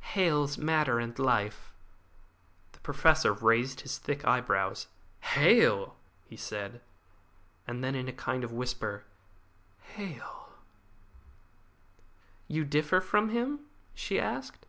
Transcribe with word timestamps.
"Hale's 0.00 0.56
Matter 0.56 0.98
and 0.98 1.18
Life." 1.18 1.70
The 2.72 2.78
Professor 2.78 3.34
raised 3.34 3.82
his 3.82 3.98
thick 3.98 4.26
eyebrows. 4.26 4.86
"Hale!" 5.20 5.94
he 6.24 6.38
said, 6.38 6.80
and 7.66 7.84
then 7.84 7.94
again 7.94 8.08
in 8.08 8.14
a 8.14 8.16
kind 8.16 8.44
of 8.44 8.52
whisper, 8.54 9.04
"Hale!" 9.82 10.48
"You 12.48 12.64
differ 12.64 13.02
from 13.02 13.28
him?" 13.28 13.66
she 13.94 14.18
asked. 14.18 14.64